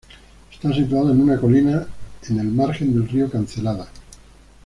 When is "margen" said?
2.47-2.91